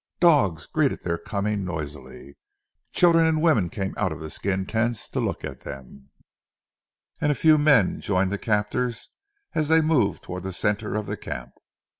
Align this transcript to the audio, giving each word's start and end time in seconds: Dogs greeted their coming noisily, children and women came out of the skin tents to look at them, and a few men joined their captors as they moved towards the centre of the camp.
Dogs 0.19 0.65
greeted 0.65 1.03
their 1.03 1.19
coming 1.19 1.63
noisily, 1.63 2.35
children 2.91 3.27
and 3.27 3.39
women 3.39 3.69
came 3.69 3.93
out 3.97 4.11
of 4.11 4.19
the 4.19 4.31
skin 4.31 4.65
tents 4.65 5.07
to 5.09 5.19
look 5.19 5.43
at 5.45 5.59
them, 5.61 6.09
and 7.21 7.31
a 7.31 7.35
few 7.35 7.59
men 7.59 8.01
joined 8.01 8.31
their 8.31 8.39
captors 8.39 9.09
as 9.53 9.67
they 9.67 9.79
moved 9.79 10.23
towards 10.23 10.45
the 10.45 10.53
centre 10.53 10.95
of 10.95 11.05
the 11.05 11.17
camp. 11.17 11.51